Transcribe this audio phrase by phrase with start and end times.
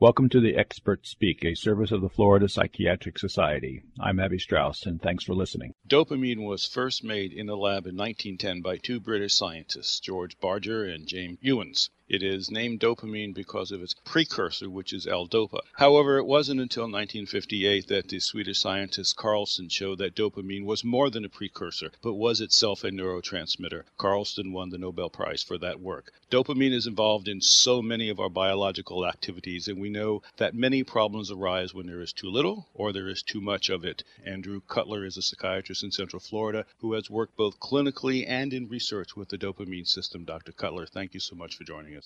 [0.00, 3.82] Welcome to the Experts Speak, a service of the Florida Psychiatric Society.
[3.98, 5.74] I'm Abby Strauss, and thanks for listening.
[5.88, 10.84] Dopamine was first made in a lab in 1910 by two British scientists, George Barger
[10.84, 11.90] and James Ewens.
[12.10, 15.60] It is named dopamine because of its precursor, which is L-DOPA.
[15.74, 21.10] However, it wasn't until 1958 that the Swedish scientist Carlsson showed that dopamine was more
[21.10, 23.82] than a precursor, but was itself a neurotransmitter.
[23.98, 26.10] Carlsson won the Nobel Prize for that work.
[26.30, 30.82] Dopamine is involved in so many of our biological activities, and we know that many
[30.82, 34.02] problems arise when there is too little or there is too much of it.
[34.24, 38.66] Andrew Cutler is a psychiatrist in Central Florida who has worked both clinically and in
[38.68, 40.24] research with the dopamine system.
[40.24, 40.52] Dr.
[40.52, 41.97] Cutler, thank you so much for joining us.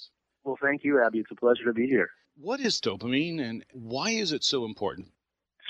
[0.45, 1.21] Well, thank you, Abby.
[1.21, 2.11] It's a pleasure to be here.
[2.37, 5.09] What is dopamine and why is it so important?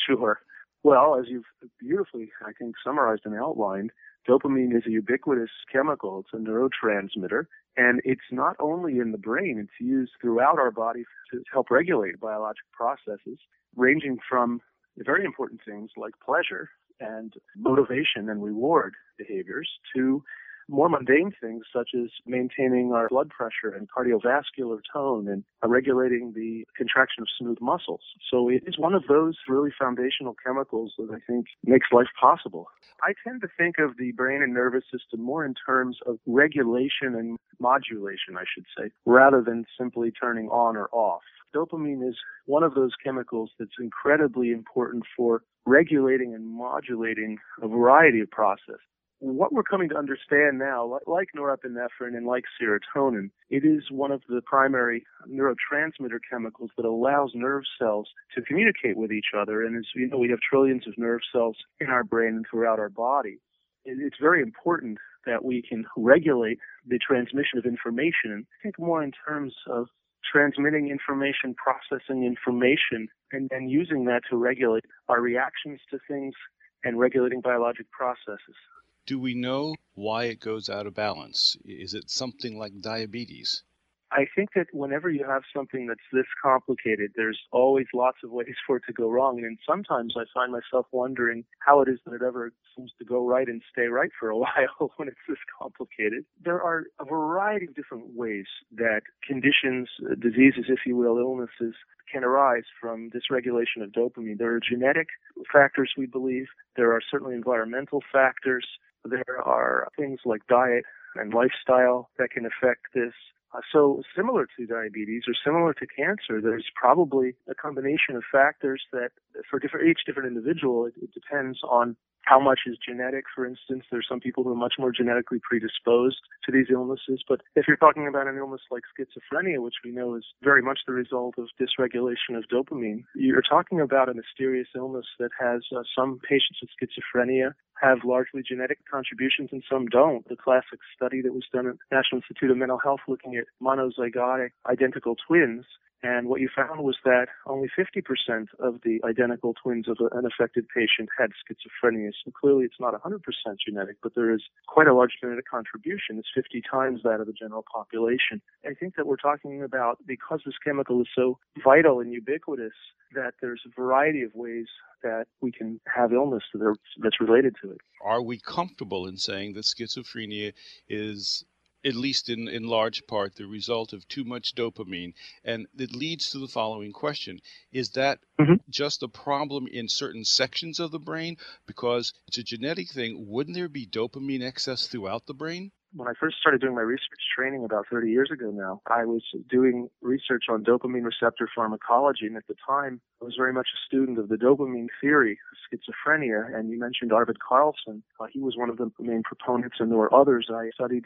[0.07, 0.39] Sure.
[0.83, 1.45] Well, as you've
[1.79, 3.91] beautifully, I think, summarized and outlined,
[4.29, 6.21] dopamine is a ubiquitous chemical.
[6.21, 7.47] It's a neurotransmitter.
[7.77, 12.21] And it's not only in the brain, it's used throughout our body to help regulate
[12.21, 13.39] biological processes,
[13.77, 14.61] ranging from
[14.99, 16.69] very important things like pleasure
[17.01, 20.23] and motivation and reward behaviors to
[20.69, 26.65] more mundane things such as maintaining our blood pressure and cardiovascular tone and regulating the
[26.77, 28.01] contraction of smooth muscles.
[28.31, 32.67] So it is one of those really foundational chemicals that I think makes life possible.
[33.03, 37.15] I tend to think of the brain and nervous system more in terms of regulation
[37.15, 41.23] and modulation, I should say, rather than simply turning on or off.
[41.55, 48.21] Dopamine is one of those chemicals that's incredibly important for regulating and modulating a variety
[48.21, 48.81] of processes
[49.23, 54.21] what we're coming to understand now, like norepinephrine and like serotonin, it is one of
[54.29, 59.63] the primary neurotransmitter chemicals that allows nerve cells to communicate with each other.
[59.63, 62.81] And as you know, we have trillions of nerve cells in our brain and throughout
[62.81, 63.39] our body.
[63.85, 69.13] It's very important that we can regulate the transmission of information and think more in
[69.25, 69.87] terms of
[70.33, 76.35] transmitting information, processing information, and then using that to regulate our reactions to things
[76.83, 78.57] and regulating biologic processes.
[79.05, 81.57] Do we know why it goes out of balance?
[81.65, 83.65] Is it something like diabetes?
[84.13, 88.55] I think that whenever you have something that's this complicated, there's always lots of ways
[88.67, 89.39] for it to go wrong.
[89.39, 93.27] And sometimes I find myself wondering how it is that it ever seems to go
[93.27, 96.25] right and stay right for a while when it's this complicated.
[96.45, 98.47] There are a variety of different ways
[98.77, 101.75] that conditions, uh, diseases, if you will, illnesses
[102.13, 104.39] can arise from dysregulation of dopamine.
[104.39, 105.09] There are genetic
[105.51, 106.47] factors, we believe.
[106.77, 108.67] There are certainly environmental factors.
[109.05, 110.85] There are things like diet
[111.17, 113.13] and lifestyle that can affect this.
[113.55, 118.83] Uh, so similar to diabetes or similar to cancer, there's probably a combination of factors
[118.93, 119.11] that
[119.51, 123.85] for different, each different individual, it, it depends on how much is genetic, for instance.
[123.91, 127.23] There's some people who are much more genetically predisposed to these illnesses.
[127.29, 130.81] But if you're talking about an illness like schizophrenia, which we know is very much
[130.87, 135.83] the result of dysregulation of dopamine, you're talking about a mysterious illness that has uh,
[135.97, 140.29] some patients with schizophrenia have largely genetic contributions and some don't.
[140.29, 144.51] The classic study that was done at National Institute of Mental Health looking at monozygotic
[144.71, 145.65] identical twins
[146.03, 150.67] and what you found was that only 50% of the identical twins of an affected
[150.69, 152.11] patient had schizophrenia.
[152.25, 153.21] So clearly it's not 100%
[153.65, 156.19] genetic, but there is quite a large genetic contribution.
[156.19, 158.43] It's 50 times that of the general population.
[158.65, 162.73] I think that we're talking about because this chemical is so vital and ubiquitous
[163.15, 164.67] that there's a variety of ways
[165.03, 167.79] that we can have illness that's related to it.
[168.03, 170.53] Are we comfortable in saying that schizophrenia
[170.89, 171.45] is
[171.85, 175.15] at least in, in large part, the result of too much dopamine.
[175.45, 177.41] And it leads to the following question
[177.73, 178.55] Is that mm-hmm.
[178.71, 181.37] just a problem in certain sections of the brain?
[181.67, 183.27] Because it's a genetic thing.
[183.29, 185.73] Wouldn't there be dopamine excess throughout the brain?
[185.95, 189.23] When I first started doing my research training about 30 years ago now, I was
[189.51, 192.27] doing research on dopamine receptor pharmacology.
[192.27, 195.79] And at the time, I was very much a student of the dopamine theory of
[195.79, 196.57] schizophrenia.
[196.57, 198.03] And you mentioned Arvid Carlsson.
[198.19, 200.49] Uh, he was one of the main proponents, and there were others.
[200.51, 201.05] I studied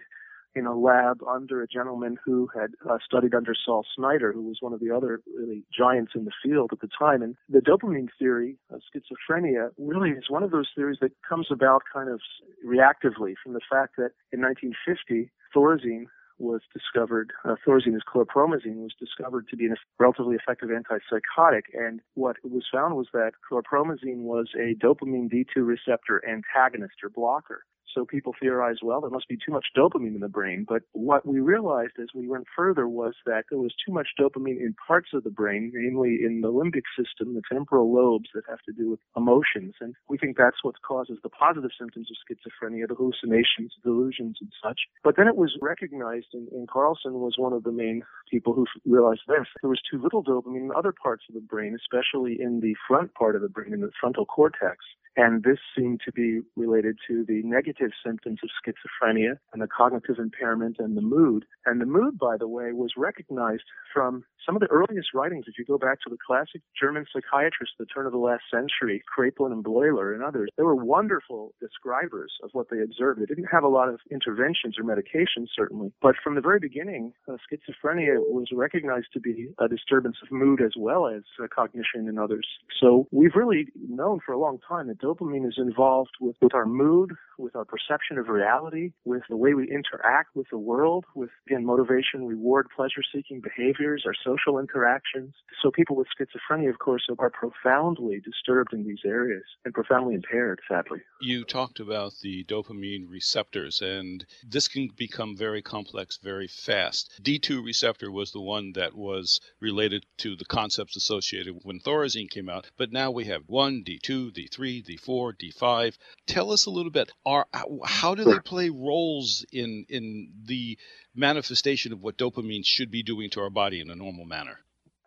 [0.56, 4.58] in a lab under a gentleman who had uh, studied under Sol Snyder, who was
[4.60, 7.22] one of the other really giants in the field at the time.
[7.22, 11.82] And the dopamine theory of schizophrenia really is one of those theories that comes about
[11.92, 12.20] kind of
[12.66, 16.06] reactively from the fact that in 1950, Thorazine
[16.38, 21.62] was discovered, uh, Thorazine is chlorpromazine, was discovered to be a relatively effective antipsychotic.
[21.72, 27.64] And what was found was that chlorpromazine was a dopamine D2 receptor antagonist or blocker.
[27.96, 30.66] So people theorized, well, there must be too much dopamine in the brain.
[30.68, 34.60] But what we realized as we went further was that there was too much dopamine
[34.60, 38.60] in parts of the brain, namely in the limbic system, the temporal lobes that have
[38.66, 39.74] to do with emotions.
[39.80, 44.52] And we think that's what causes the positive symptoms of schizophrenia, the hallucinations, delusions, and
[44.62, 44.80] such.
[45.02, 48.66] But then it was recognized, and, and Carlsson was one of the main people who
[48.84, 49.46] realized this.
[49.62, 53.14] There was too little dopamine in other parts of the brain, especially in the front
[53.14, 54.84] part of the brain, in the frontal cortex.
[55.16, 60.18] And this seemed to be related to the negative symptoms of schizophrenia and the cognitive
[60.18, 61.46] impairment and the mood.
[61.64, 63.64] And the mood, by the way, was recognized
[63.94, 65.46] from some of the earliest writings.
[65.48, 68.44] If you go back to the classic German psychiatrists, at the turn of the last
[68.52, 73.20] century, Kraepelin and Bleuler and others, they were wonderful describers of what they observed.
[73.20, 75.92] They didn't have a lot of interventions or medications, certainly.
[76.00, 80.60] But from the very beginning, uh, schizophrenia was recognized to be a disturbance of mood
[80.60, 82.46] as well as uh, cognition in others.
[82.80, 86.66] So we've really known for a long time that dopamine is involved with, with our
[86.66, 91.30] mood, with our perception of reality, with the way we interact with the world, with,
[91.46, 95.34] again, motivation, reward, pleasure seeking behaviors, our social interactions.
[95.62, 100.60] So people with schizophrenia, of course, are profoundly disturbed in these areas and profoundly impaired,
[100.68, 101.00] sadly.
[101.20, 107.20] You talked about the dopamine receptors, and this can become very complex very fast.
[107.22, 112.48] D2 receptor was the one that was related to the concepts associated when Thorazine came
[112.48, 115.96] out, but now we have 1, D2, D3, D4, D5.
[116.26, 117.46] Tell us a little bit are
[117.84, 120.78] how do they play roles in in the
[121.14, 124.58] manifestation of what dopamine should be doing to our body in a normal manner?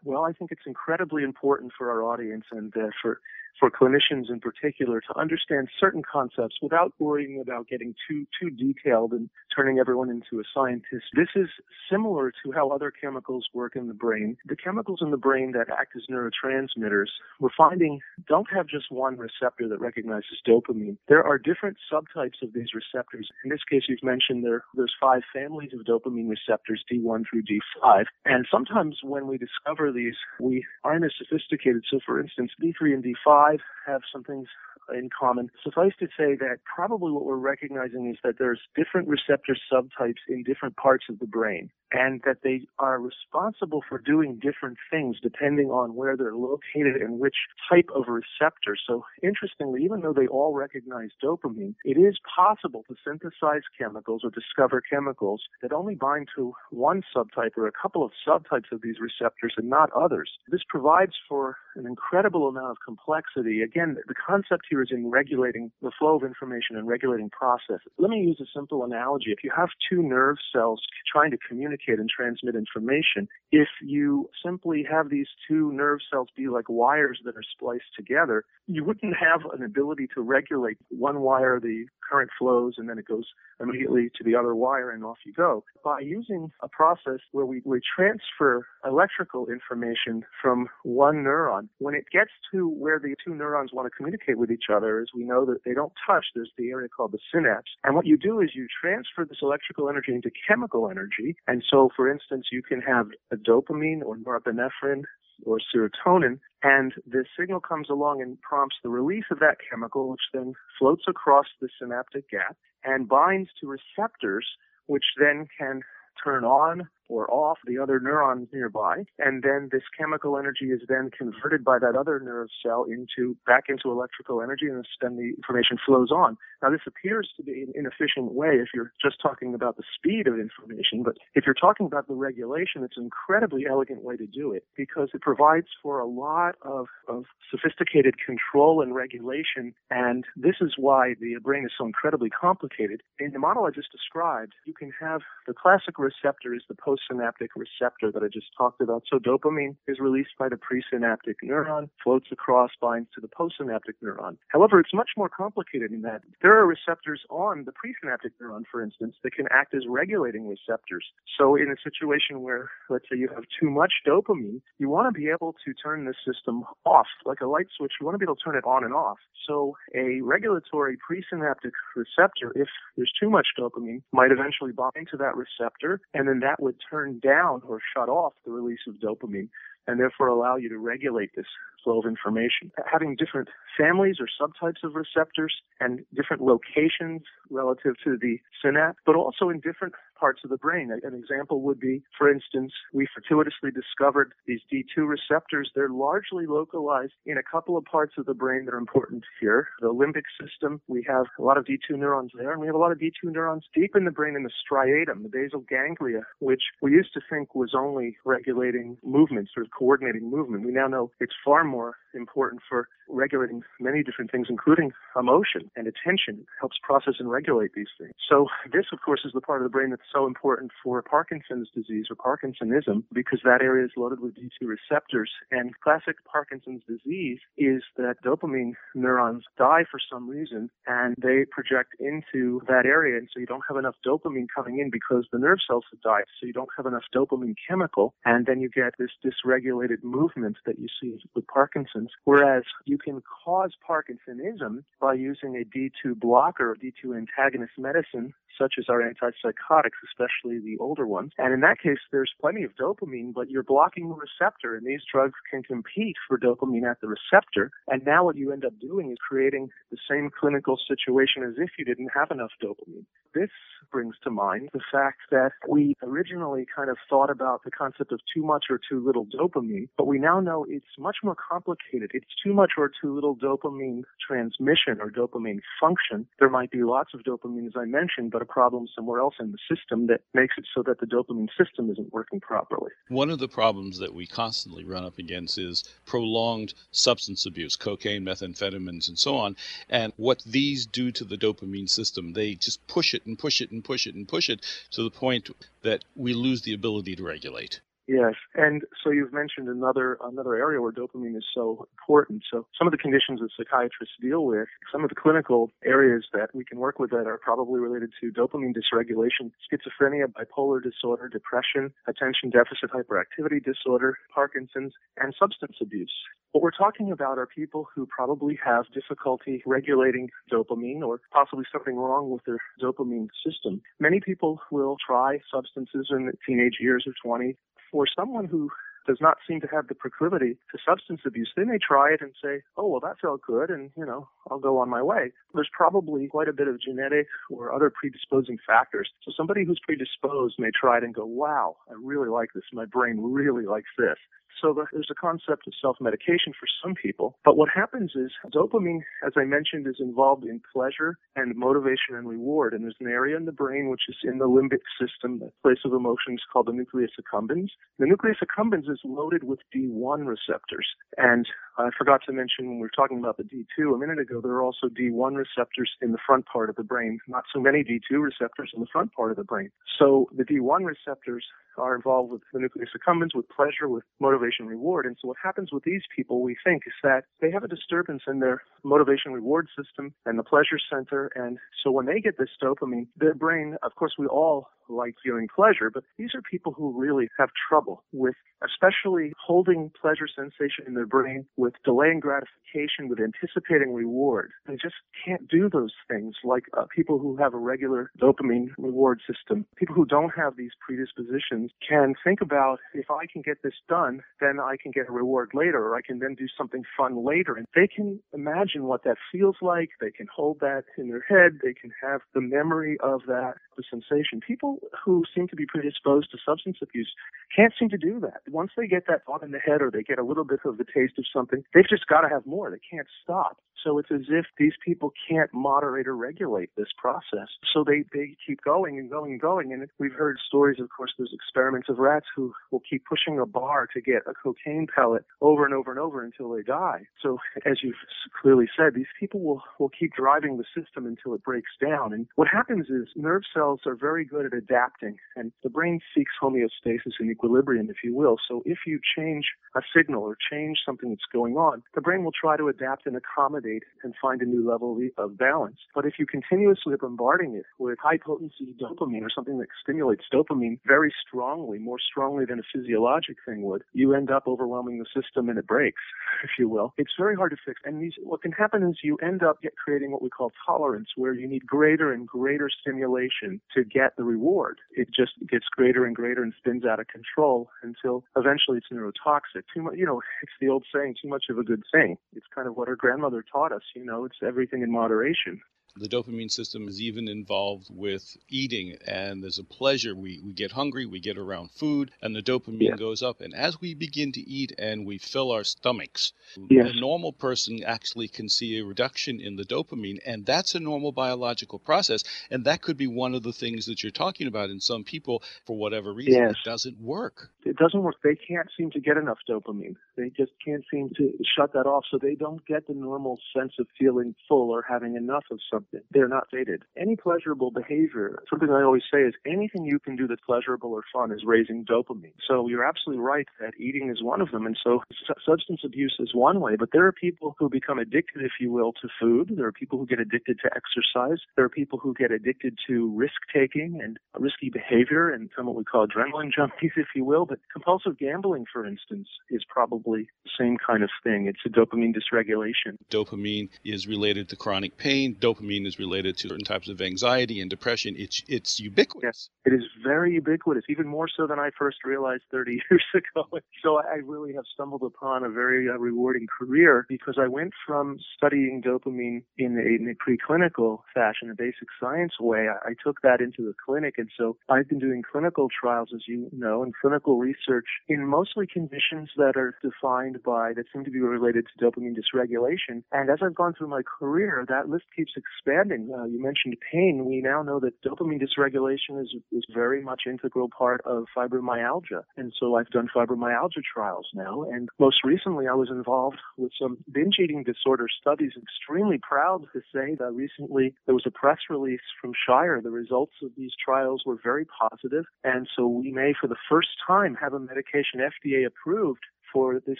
[0.04, 3.20] Well, I think it's incredibly important for our audience and uh, for
[3.60, 9.12] for clinicians in particular to understand certain concepts without worrying about getting too too detailed
[9.12, 11.06] and turning everyone into a scientist.
[11.16, 11.48] This is
[11.92, 14.38] similar to how other chemicals work in the brain.
[14.46, 17.08] The chemicals in the brain that act as neurotransmitters,
[17.40, 20.98] we're finding don't have just one receptor that recognizes dopamine.
[21.08, 23.30] There are different subtypes of these receptors.
[23.44, 28.06] In this case, you've mentioned there there's five families of dopamine receptors, D1 through D5.
[28.26, 31.84] And sometimes when we discover these, we aren't as sophisticated.
[31.90, 34.48] So for instance, D3 and D5 five have some things
[34.94, 35.50] in common.
[35.64, 40.44] Suffice to say that probably what we're recognizing is that there's different receptor subtypes in
[40.44, 45.70] different parts of the brain and that they are responsible for doing different things depending
[45.70, 47.36] on where they're located and which
[47.70, 48.76] type of receptor.
[48.88, 54.30] So interestingly, even though they all recognize dopamine, it is possible to synthesize chemicals or
[54.30, 58.98] discover chemicals that only bind to one subtype or a couple of subtypes of these
[59.00, 60.30] receptors and not others.
[60.50, 63.62] This provides for an incredible amount of complexity.
[63.62, 67.92] Again, the concept here in regulating the flow of information and regulating processes.
[67.98, 69.32] Let me use a simple analogy.
[69.32, 70.82] If you have two nerve cells
[71.12, 76.48] trying to communicate and transmit information, if you simply have these two nerve cells be
[76.48, 81.60] like wires that are spliced together, you wouldn't have an ability to regulate one wire,
[81.60, 83.26] the current flows, and then it goes
[83.60, 85.64] immediately to the other wire and off you go.
[85.84, 92.06] By using a process where we, we transfer electrical information from one neuron, when it
[92.12, 95.46] gets to where the two neurons want to communicate with each other, as we know
[95.46, 97.72] that they don't touch, there's the area called the synapse.
[97.84, 101.36] And what you do is you transfer this electrical energy into chemical energy.
[101.48, 105.04] And so, for instance, you can have a dopamine or norepinephrine
[105.46, 110.22] or serotonin, and the signal comes along and prompts the release of that chemical, which
[110.34, 114.46] then floats across the synaptic gap and binds to receptors,
[114.88, 115.82] which then can
[116.24, 119.04] turn on or off the other neurons nearby.
[119.18, 123.66] And then this chemical energy is then converted by that other nerve cell into back
[123.68, 126.38] into electrical energy and then the information flows on.
[126.62, 130.28] Now this appears to be an inefficient way if you're just talking about the speed
[130.28, 134.28] of information, but if you're talking about the regulation, it's an incredibly elegant way to
[134.28, 139.74] do it because it provides for a lot of, of sophisticated control and regulation.
[139.90, 143.02] And this is why the brain is so incredibly complicated.
[143.20, 146.99] In the model I just described, you can have the classic receptor is the post
[147.00, 149.04] postsynaptic receptor that I just talked about.
[149.12, 154.38] So dopamine is released by the presynaptic neuron, floats across, binds to the postsynaptic neuron.
[154.50, 158.82] However, it's much more complicated in that there are receptors on the presynaptic neuron, for
[158.82, 161.06] instance, that can act as regulating receptors.
[161.38, 165.18] So in a situation where, let's say you have too much dopamine, you want to
[165.18, 167.94] be able to turn this system off, like a light switch.
[168.00, 169.18] You want to be able to turn it on and off.
[169.48, 175.36] So a regulatory presynaptic receptor, if there's too much dopamine, might eventually bind to that
[175.36, 179.50] receptor, and then that would turn down or shut off the release of dopamine
[179.88, 181.46] and therefore allow you to regulate this
[181.84, 182.72] flow of information.
[182.92, 189.16] Having different families or subtypes of receptors and different locations relative to the synapse, but
[189.16, 190.92] also in different parts of the brain.
[191.04, 195.72] An example would be, for instance, we fortuitously discovered these D2 receptors.
[195.74, 199.70] They're largely localized in a couple of parts of the brain that are important here.
[199.80, 202.80] The limbic system, we have a lot of D2 neurons there, and we have a
[202.80, 206.64] lot of D2 neurons deep in the brain in the striatum, the basal ganglia, which
[206.82, 210.66] we used to think was only regulating movements or coordinating movement.
[210.66, 215.88] We now know it's far more important for regulating many different things, including emotion and
[215.88, 216.46] attention.
[216.60, 218.14] Helps process and regulate these things.
[218.30, 221.70] So this, of course, is the part of the brain that's so important for Parkinson's
[221.74, 225.32] disease or Parkinsonism because that area is loaded with D2 receptors.
[225.52, 231.94] And classic Parkinson's disease is that dopamine neurons die for some reason and they project
[232.00, 233.18] into that area.
[233.18, 236.24] And so you don't have enough dopamine coming in because the nerve cells have died.
[236.40, 238.14] So you don't have enough dopamine chemical.
[238.26, 241.59] And then you get this dysregulated movement that you see with Parkinson's.
[241.60, 248.34] Parkinson's, whereas you can cause Parkinsonism by using a D2 blocker or D2 antagonist medicine,
[248.60, 251.32] such as our antipsychotics, especially the older ones.
[251.38, 255.02] And in that case, there's plenty of dopamine, but you're blocking the receptor, and these
[255.12, 257.72] drugs can compete for dopamine at the receptor.
[257.88, 261.70] And now what you end up doing is creating the same clinical situation as if
[261.78, 263.06] you didn't have enough dopamine.
[263.34, 263.50] This
[263.92, 268.20] brings to mind the fact that we originally kind of thought about the concept of
[268.34, 272.12] too much or too little dopamine, but we now know it's much more complicated.
[272.14, 276.28] It's too much or too little dopamine transmission or dopamine function.
[276.40, 279.76] There might be lots of dopamine, as I mentioned, but problem somewhere else in the
[279.76, 282.92] system that makes it so that the dopamine system isn't working properly.
[283.08, 288.24] One of the problems that we constantly run up against is prolonged substance abuse, cocaine,
[288.24, 289.56] methamphetamines, and so on.
[289.90, 293.72] And what these do to the dopamine system, they just push it and push it
[293.72, 295.50] and push it and push it to the point
[295.84, 297.80] that we lose the ability to regulate.
[298.10, 302.42] Yes, and so you've mentioned another another area where dopamine is so important.
[302.52, 306.50] So some of the conditions that psychiatrists deal with, some of the clinical areas that
[306.56, 311.94] we can work with that are probably related to dopamine dysregulation, schizophrenia, bipolar disorder, depression,
[312.08, 316.12] attention deficit hyperactivity disorder, Parkinson's, and substance abuse.
[316.52, 321.96] What we're talking about are people who probably have difficulty regulating dopamine or possibly something
[321.96, 323.84] wrong with their dopamine system.
[324.00, 327.56] Many people will try substances in the teenage years or 20
[328.00, 328.70] for someone who
[329.06, 332.32] does not seem to have the proclivity to substance abuse, they may try it and
[332.42, 335.34] say, oh, well, that felt good, and, you know, I'll go on my way.
[335.54, 339.10] There's probably quite a bit of genetic or other predisposing factors.
[339.26, 342.64] So somebody who's predisposed may try it and go, wow, I really like this.
[342.72, 344.16] My brain really likes this.
[344.62, 347.38] So there's a concept of self-medication for some people.
[347.46, 352.28] But what happens is dopamine, as I mentioned, is involved in pleasure and motivation and
[352.28, 352.74] reward.
[352.74, 355.80] And there's an area in the brain which is in the limbic system, the place
[355.86, 357.70] of emotions called the nucleus accumbens.
[358.00, 360.88] The nucleus accumbens is loaded with D1 receptors.
[361.18, 361.46] And
[361.80, 364.52] I forgot to mention when we were talking about the D2 a minute ago, there
[364.52, 367.20] are also D1 receptors in the front part of the brain.
[367.28, 369.72] Not so many D2 receptors in the front part of the brain.
[369.98, 371.46] So the D1 receptors
[371.78, 375.06] are involved with the nucleus accumbens, with pleasure, with motivation reward.
[375.06, 378.24] And so what happens with these people, we think, is that they have a disturbance
[378.28, 381.32] in their motivation reward system and the pleasure center.
[381.36, 385.48] And so when they get this dopamine, their brain, of course, we all like feeling
[385.54, 390.94] pleasure, but these are people who really have trouble with especially holding pleasure sensation in
[390.94, 394.52] their brain with delaying gratification, with anticipating reward.
[394.68, 399.22] They just can't do those things like uh, people who have a regular dopamine reward
[399.28, 399.66] system.
[399.76, 404.22] People who don't have these predispositions can think about if I can get this done,
[404.40, 407.56] then I can get a reward later, or I can then do something fun later.
[407.56, 409.90] And they can imagine what that feels like.
[410.02, 411.60] They can hold that in their head.
[411.64, 414.42] They can have the memory of that the sensation.
[414.46, 417.12] People who seem to be predisposed to substance abuse
[417.56, 418.42] can't seem to do that.
[418.50, 420.78] Once they get that thought in the head or they get a little bit of
[420.78, 422.70] the taste of something, they've just got to have more.
[422.72, 423.58] They can't stop.
[423.84, 427.48] So it's as if these people can't moderate or regulate this process.
[427.74, 429.74] So they, they keep going and going and going.
[429.74, 433.46] And we've heard stories, of course, there's experiments of rats who will keep pushing a
[433.46, 437.06] bar to get a cocaine pellet over and over and over until they die.
[437.22, 437.96] So as you've
[438.42, 442.14] clearly said, these people will, will keep driving the system until it breaks down.
[442.14, 446.32] And what happens is nerve cells are very good at adapting and the brain seeks
[446.42, 448.38] homeostasis and equilibrium, if you will.
[448.48, 449.46] So if you change
[449.76, 453.16] a signal or change something that's going on, the brain will try to adapt and
[453.16, 453.69] accommodate
[454.04, 455.78] and find a new level of balance.
[455.94, 460.24] But if you continuously are bombarding it with high potency dopamine or something that stimulates
[460.34, 465.22] dopamine very strongly, more strongly than a physiologic thing would, you end up overwhelming the
[465.22, 466.02] system and it breaks,
[466.44, 466.94] if you will.
[466.98, 467.82] It's very hard to fix.
[467.86, 471.34] And these, what can happen is you end up creating what we call tolerance, where
[471.34, 474.80] you need greater and greater stimulation to get the reward.
[474.92, 479.64] It just gets greater and greater and spins out of control until eventually it's neurotoxic.
[479.74, 482.18] Too much, you know, it's the old saying, too much of a good thing.
[482.36, 485.60] It's kind of what our grandmother taught us, you know, it's everything in moderation.
[485.96, 490.16] The dopamine system is even involved with eating, and there's a pleasure.
[490.16, 492.96] We, we get hungry, we get around food, and the dopamine yeah.
[492.96, 493.42] goes up.
[493.42, 498.28] And as we begin to eat and we fill our stomachs, a normal person actually
[498.28, 502.24] can see a reduction in the dopamine, and that's a normal biological process.
[502.50, 505.44] And that could be one of the things that you're talking about in some people,
[505.66, 506.52] for whatever reason, yes.
[506.52, 507.50] it doesn't work.
[507.66, 508.16] It doesn't work.
[508.24, 509.96] They can't seem to get enough dopamine.
[510.16, 513.74] They just can't seem to shut that off, so they don't get the normal sense
[513.80, 516.02] of feeling full or having enough of something something.
[516.12, 516.84] They're not sated.
[516.98, 521.04] Any pleasurable behavior, something I always say is anything you can do that's pleasurable or
[521.14, 522.34] fun is raising dopamine.
[522.48, 524.66] So you're absolutely right that eating is one of them.
[524.66, 525.02] And so
[525.46, 528.94] substance abuse is one way, but there are people who become addicted, if you will,
[528.94, 529.54] to food.
[529.56, 531.40] There are people who get addicted to exercise.
[531.56, 535.76] There are people who get addicted to risk taking and risky behavior and some what
[535.76, 537.46] we call adrenaline junkies, if you will.
[537.46, 541.48] But compulsive gambling, for instance, is probably the same kind of thing.
[541.48, 542.98] It's a dopamine dysregulation.
[543.10, 545.36] Dopamine is related to chronic pain.
[545.36, 548.16] Dopamine dopamine is related to certain types of anxiety and depression.
[548.18, 549.50] It's it's ubiquitous.
[549.66, 553.46] Yes, it is very ubiquitous, even more so than I first realized 30 years ago.
[553.84, 558.18] So I really have stumbled upon a very uh, rewarding career because I went from
[558.36, 562.68] studying dopamine in a, in preclinical fashion, a basic science way.
[562.70, 566.22] I, I took that into the clinic, and so I've been doing clinical trials, as
[566.28, 571.12] you know, and clinical research in mostly conditions that are defined by that seem to
[571.12, 573.04] be related to dopamine dysregulation.
[573.12, 576.12] And as I've gone through my career, that list keeps expanding.
[576.14, 577.26] Uh, you mentioned pain.
[577.26, 582.24] We now know that dopamine dysregulation is, is very much integral part of fibromyalgia.
[582.38, 584.64] And so I've done fibromyalgia trials now.
[584.64, 588.52] And most recently I was involved with some binge eating disorder studies.
[588.62, 592.82] Extremely proud to say that recently there was a press release from Shire.
[592.82, 595.26] The results of these trials were very positive.
[595.44, 599.98] And so we may for the first time have a medication FDA approved for this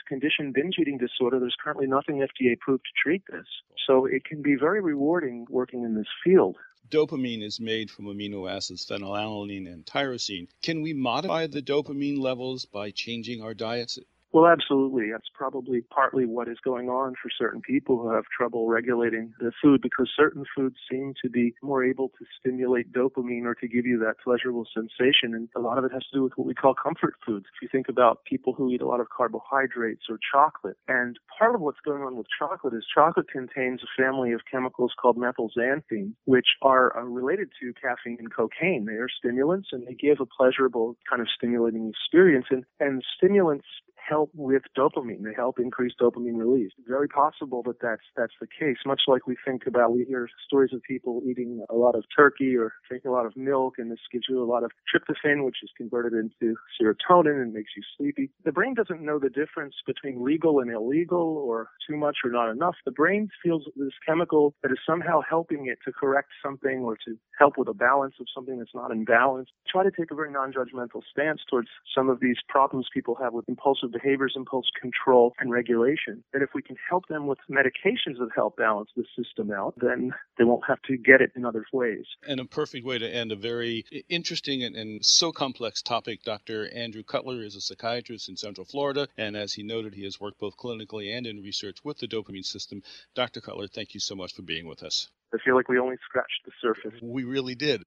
[0.08, 3.46] condition, binge eating disorder, there's currently nothing FDA approved to treat this.
[3.88, 6.58] So it can be very rewarding working in this field.
[6.90, 10.48] Dopamine is made from amino acids phenylalanine and tyrosine.
[10.64, 14.00] Can we modify the dopamine levels by changing our diets?
[14.32, 15.12] Well, absolutely.
[15.12, 19.52] That's probably partly what is going on for certain people who have trouble regulating the
[19.60, 23.88] food because certain foods seem to be more able to stimulate dopamine or to give
[23.88, 25.34] you that pleasurable sensation.
[25.34, 27.46] And a lot of it has to do with what we call comfort foods.
[27.56, 31.56] If you think about people who eat a lot of carbohydrates or chocolate, and part
[31.56, 36.14] of what's going on with chocolate is chocolate contains a family of chemicals called methylxanthine,
[36.26, 38.86] which are uh, related to caffeine and cocaine.
[38.86, 42.46] They are stimulants and they give a pleasurable kind of stimulating experience.
[42.52, 43.66] And, and stimulants
[44.10, 45.24] help with dopamine.
[45.24, 46.72] They help increase dopamine release.
[46.88, 48.78] Very possible that that's that's the case.
[48.86, 52.56] Much like we think about, we hear stories of people eating a lot of turkey
[52.58, 55.58] or drinking a lot of milk, and this gives you a lot of tryptophan, which
[55.64, 58.32] is converted into serotonin and makes you sleepy.
[58.44, 62.50] The brain doesn't know the difference between legal and illegal, or too much or not
[62.50, 62.76] enough.
[62.86, 67.18] The brain feels this chemical that is somehow helping it to correct something or to
[67.38, 69.50] help with a balance of something that's not in balance.
[69.70, 73.48] Try to take a very non-judgmental stance towards some of these problems people have with
[73.48, 76.24] impulsive behaviors, impulse control, and regulation.
[76.34, 80.12] And if we can help them with medications that help balance the system out, then
[80.38, 82.06] they won't have to get it in other ways.
[82.28, 86.24] And a perfect way to end a very interesting and, and so complex topic.
[86.24, 86.70] Dr.
[86.74, 90.40] Andrew Cutler is a psychiatrist in Central Florida, and as he noted, he has worked
[90.40, 92.82] both clinically and in research with the dopamine system.
[93.16, 93.42] Dr.
[93.42, 95.10] Cutler, thank you so much for being with us.
[95.34, 97.00] I feel like we only scratched the surface.
[97.04, 97.84] We really did.